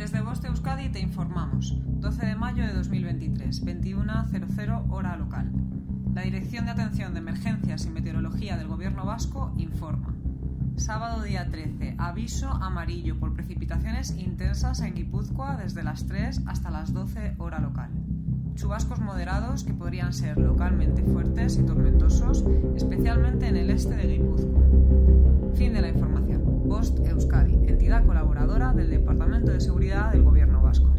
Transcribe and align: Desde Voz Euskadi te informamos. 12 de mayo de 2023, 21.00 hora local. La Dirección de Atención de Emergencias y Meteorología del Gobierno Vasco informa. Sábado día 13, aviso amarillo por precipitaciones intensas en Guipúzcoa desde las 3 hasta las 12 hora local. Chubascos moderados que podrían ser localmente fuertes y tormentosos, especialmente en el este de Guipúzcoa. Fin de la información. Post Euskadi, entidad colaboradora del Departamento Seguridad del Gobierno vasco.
Desde 0.00 0.22
Voz 0.22 0.42
Euskadi 0.42 0.88
te 0.88 0.98
informamos. 0.98 1.76
12 1.84 2.24
de 2.24 2.34
mayo 2.34 2.66
de 2.66 2.72
2023, 2.72 3.66
21.00 3.66 4.86
hora 4.88 5.14
local. 5.18 5.52
La 6.14 6.22
Dirección 6.22 6.64
de 6.64 6.70
Atención 6.70 7.12
de 7.12 7.18
Emergencias 7.18 7.84
y 7.84 7.90
Meteorología 7.90 8.56
del 8.56 8.68
Gobierno 8.68 9.04
Vasco 9.04 9.52
informa. 9.58 10.14
Sábado 10.76 11.22
día 11.22 11.50
13, 11.50 11.96
aviso 11.98 12.48
amarillo 12.48 13.20
por 13.20 13.34
precipitaciones 13.34 14.16
intensas 14.16 14.80
en 14.80 14.94
Guipúzcoa 14.94 15.58
desde 15.58 15.82
las 15.82 16.06
3 16.06 16.44
hasta 16.46 16.70
las 16.70 16.94
12 16.94 17.34
hora 17.36 17.58
local. 17.58 17.90
Chubascos 18.54 19.00
moderados 19.00 19.64
que 19.64 19.74
podrían 19.74 20.14
ser 20.14 20.38
localmente 20.38 21.02
fuertes 21.02 21.58
y 21.58 21.62
tormentosos, 21.62 22.42
especialmente 22.74 23.48
en 23.48 23.56
el 23.56 23.68
este 23.68 23.96
de 23.96 24.16
Guipúzcoa. 24.16 24.62
Fin 25.56 25.74
de 25.74 25.82
la 25.82 25.88
información. 25.88 26.40
Post 26.70 27.00
Euskadi, 27.00 27.52
entidad 27.68 28.06
colaboradora 28.06 28.72
del 28.72 28.88
Departamento 28.88 29.10
Seguridad 29.60 30.12
del 30.12 30.22
Gobierno 30.22 30.62
vasco. 30.62 30.90